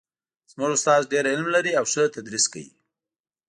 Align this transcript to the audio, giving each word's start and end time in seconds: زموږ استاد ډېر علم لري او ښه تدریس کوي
زموږ 0.51 0.71
استاد 0.75 1.01
ډېر 1.11 1.23
علم 1.31 1.47
لري 1.55 1.71
او 1.79 1.85
ښه 1.91 2.03
تدریس 2.15 2.45
کوي 2.53 2.67